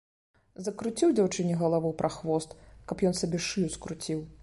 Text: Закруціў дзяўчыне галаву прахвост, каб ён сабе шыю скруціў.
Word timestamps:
Закруціў 0.67 1.13
дзяўчыне 1.19 1.59
галаву 1.61 1.93
прахвост, 2.01 2.59
каб 2.91 3.07
ён 3.11 3.19
сабе 3.25 3.47
шыю 3.51 3.67
скруціў. 3.79 4.19